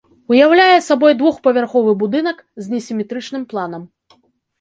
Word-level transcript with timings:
Уяўляе 0.35 0.77
сабой 0.85 1.13
двухпавярховы 1.19 1.91
будынак, 2.03 2.37
з 2.63 2.73
несіметрычным 2.77 3.45
планам. 3.53 3.85